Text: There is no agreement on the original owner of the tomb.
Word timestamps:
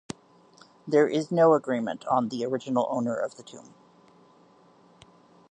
There 0.87 1.07
is 1.07 1.29
no 1.31 1.53
agreement 1.53 2.07
on 2.07 2.29
the 2.29 2.43
original 2.43 2.87
owner 2.89 3.13
of 3.15 3.35
the 3.37 3.43
tomb. 3.43 3.75